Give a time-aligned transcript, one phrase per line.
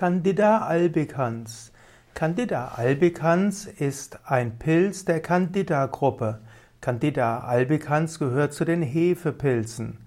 [0.00, 1.72] Candida albicans.
[2.14, 6.38] Candida albicans ist ein Pilz der Candida-Gruppe.
[6.80, 9.98] Candida albicans gehört zu den Hefepilzen.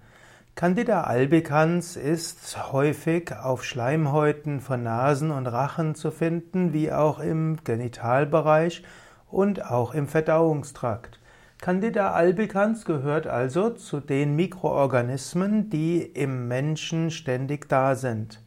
[0.56, 7.58] Candida albicans ist häufig auf Schleimhäuten von Nasen und Rachen zu finden, wie auch im
[7.62, 8.82] Genitalbereich
[9.30, 11.20] und auch im Verdauungstrakt.
[11.60, 18.43] Candida albicans gehört also zu den Mikroorganismen, die im Menschen ständig da sind.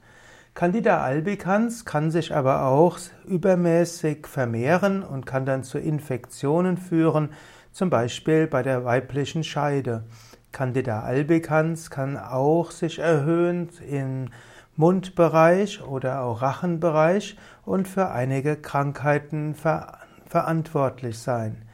[0.57, 7.29] Candida albicans kann sich aber auch übermäßig vermehren und kann dann zu Infektionen führen,
[7.71, 10.05] zum Beispiel bei der weiblichen Scheide.
[10.51, 14.29] Candida albicans kann auch sich erhöhen im
[14.75, 21.67] Mundbereich oder auch Rachenbereich und für einige Krankheiten ver verantwortlich sein.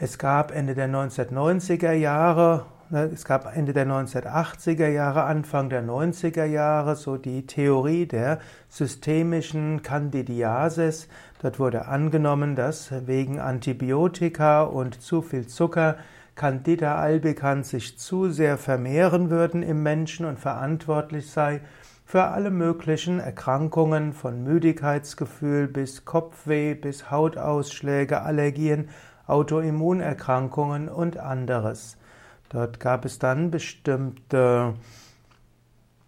[0.00, 6.44] Es gab Ende der 1990er Jahre es gab Ende der 1980er Jahre, Anfang der 90er
[6.44, 11.08] Jahre so die Theorie der systemischen Candidiasis.
[11.40, 15.96] Dort wurde angenommen, dass wegen Antibiotika und zu viel Zucker
[16.34, 21.60] Candida albicans sich zu sehr vermehren würden im Menschen und verantwortlich sei
[22.04, 28.88] für alle möglichen Erkrankungen von Müdigkeitsgefühl bis Kopfweh bis Hautausschläge, Allergien,
[29.26, 31.96] Autoimmunerkrankungen und anderes.
[32.48, 34.74] Dort gab es dann bestimmte,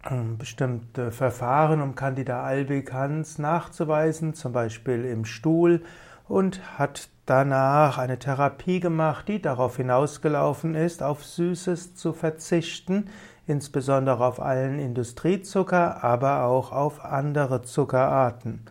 [0.09, 5.83] ähm, bestimmte Verfahren, um Candida albicans nachzuweisen, zum Beispiel im Stuhl,
[6.28, 13.09] und hat danach eine Therapie gemacht, die darauf hinausgelaufen ist, auf Süßes zu verzichten,
[13.47, 18.62] insbesondere auf allen Industriezucker, aber auch auf andere Zuckerarten.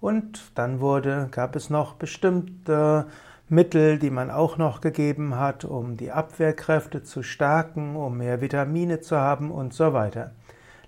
[0.00, 3.06] Und dann wurde, gab es noch bestimmte
[3.50, 9.00] Mittel, die man auch noch gegeben hat, um die Abwehrkräfte zu stärken, um mehr Vitamine
[9.00, 10.30] zu haben und so weiter.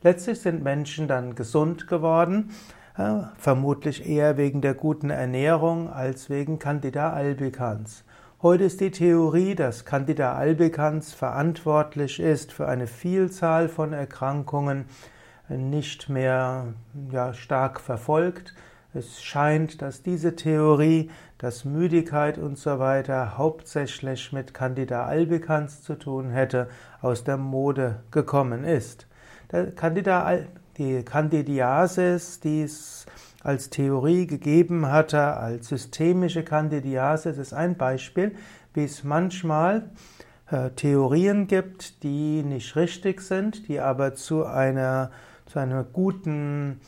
[0.03, 2.51] Letztlich sind Menschen dann gesund geworden,
[2.97, 8.05] äh, vermutlich eher wegen der guten Ernährung als wegen Candida albicans.
[8.43, 14.85] Heute ist die Theorie, dass Candida albicans verantwortlich ist für eine Vielzahl von Erkrankungen,
[15.49, 16.75] nicht mehr
[17.11, 18.55] ja, stark verfolgt.
[18.95, 25.95] Es scheint, dass diese Theorie, dass Müdigkeit und so weiter hauptsächlich mit Candida albicans zu
[25.95, 26.69] tun hätte,
[27.01, 29.07] aus der Mode gekommen ist.
[29.77, 30.41] Candida,
[30.77, 33.07] die Candidiasis, die es
[33.43, 38.35] als Theorie gegeben hatte, als systemische Candidiasis, ist ein Beispiel,
[38.75, 39.91] wie es manchmal
[40.51, 45.11] äh, Theorien gibt, die nicht richtig sind, die aber zu einer,
[45.47, 46.81] zu einer guten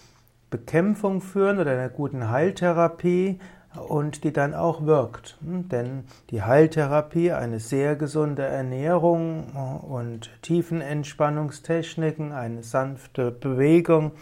[0.55, 3.41] Bekämpfung führen oder einer guten Heiltherapie
[3.89, 5.37] und die dann auch wirkt.
[5.45, 9.49] Hm, denn die Heiltherapie, eine sehr gesunde Ernährung
[9.83, 14.13] und Tiefenentspannungstechniken, eine sanfte Bewegung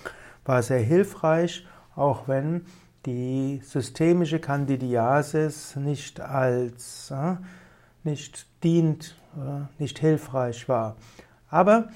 [0.47, 1.67] war sehr hilfreich,
[1.97, 2.65] auch wenn
[3.05, 7.37] die systemische Candidiasis nicht als äh,
[8.05, 10.97] nicht dient, äh, nicht hilfreich war.
[11.51, 11.91] Aber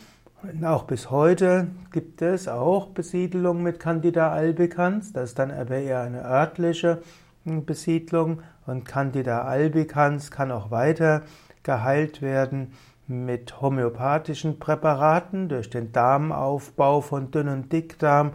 [0.65, 6.03] auch bis heute gibt es auch Besiedelung mit Candida albicans, das ist dann aber eher
[6.03, 7.03] eine örtliche
[7.45, 8.43] hm, Besiedlung.
[8.67, 11.23] Und Candida albicans kann auch weiter
[11.63, 12.73] geheilt werden
[13.07, 18.33] mit homöopathischen Präparaten durch den Darmaufbau von Dünn- und Dickdarm,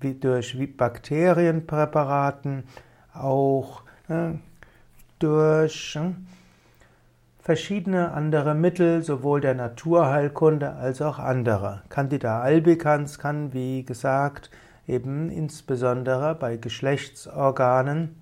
[0.00, 2.64] wie durch Bakterienpräparaten,
[3.14, 4.32] auch äh,
[5.18, 6.10] durch äh,
[7.50, 11.82] verschiedene andere Mittel, sowohl der Naturheilkunde als auch andere.
[11.88, 14.52] Candida albicans kann, wie gesagt,
[14.86, 18.14] eben insbesondere bei Geschlechtsorganen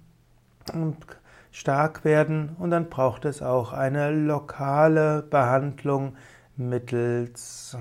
[1.50, 6.16] stark werden und dann braucht es auch eine lokale Behandlung
[6.56, 7.76] mittels,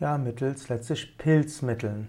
[0.00, 2.08] ja, mittels letztlich Pilzmitteln.